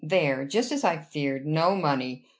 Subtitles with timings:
[0.03, 0.45] "There!
[0.45, 1.45] Just as I feared!
[1.45, 2.23] No money!